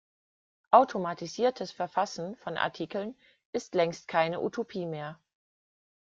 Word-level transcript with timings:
Automatisiertes 0.73 1.71
Verfassen 1.71 2.35
von 2.35 2.57
Artikeln 2.57 3.15
ist 3.51 3.75
längst 3.75 4.07
keine 4.07 4.41
Utopie 4.41 4.87
mehr. 4.87 5.19